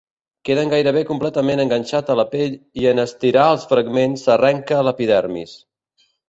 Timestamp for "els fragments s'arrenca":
3.57-4.81